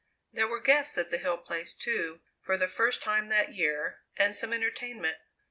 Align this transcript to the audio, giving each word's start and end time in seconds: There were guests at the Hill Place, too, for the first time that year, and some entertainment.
There 0.33 0.47
were 0.47 0.61
guests 0.63 0.97
at 0.97 1.11
the 1.11 1.19
Hill 1.19 1.37
Place, 1.37 1.75
too, 1.75 2.21
for 2.41 2.57
the 2.57 2.67
first 2.67 3.03
time 3.03 3.29
that 3.29 3.53
year, 3.53 3.99
and 4.17 4.35
some 4.35 4.51
entertainment. 4.51 5.17